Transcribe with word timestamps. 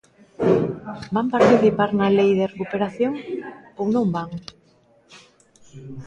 ¿Van 1.15 1.27
participar 1.35 1.89
na 1.93 2.07
Lei 2.17 2.31
de 2.39 2.49
recuperación 2.53 3.13
ou 3.79 3.85
non 3.95 4.05
van? 4.15 4.29